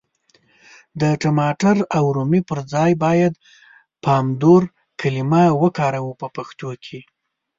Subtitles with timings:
[1.01, 3.33] د ټماټر او رومي پر ځای بايد
[4.03, 4.61] پامدور
[5.01, 6.99] کلمه وکاروو په پښتو کي.